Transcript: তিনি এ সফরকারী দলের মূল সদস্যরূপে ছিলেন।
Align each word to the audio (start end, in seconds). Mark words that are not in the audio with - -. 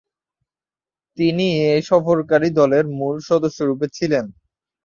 তিনি 1.17 1.45
এ 1.67 1.83
সফরকারী 1.89 2.49
দলের 2.59 2.85
মূল 2.97 3.15
সদস্যরূপে 3.29 3.87
ছিলেন। 3.97 4.25